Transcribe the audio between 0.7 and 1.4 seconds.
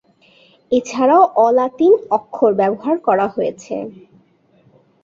এছাড়াও